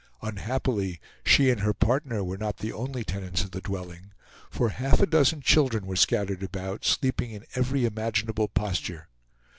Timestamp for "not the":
2.39-2.73